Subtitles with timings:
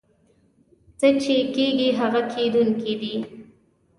[0.99, 3.15] څه چې کېږي هغه کېدونکي دي.